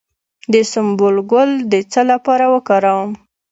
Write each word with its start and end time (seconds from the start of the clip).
د 0.53 0.55
سنبل 0.71 1.15
ګل 1.31 1.51
د 1.71 1.73
څه 1.91 2.01
لپاره 2.11 2.45
وکاروم؟ 2.53 3.11